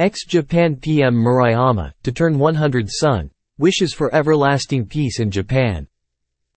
Ex-Japan 0.00 0.76
PM 0.76 1.14
Murayama, 1.14 1.92
to 2.04 2.10
turn 2.10 2.38
100 2.38 2.88
son 2.90 3.30
wishes 3.58 3.92
for 3.92 4.14
everlasting 4.14 4.86
peace 4.86 5.20
in 5.20 5.30
Japan. 5.30 5.86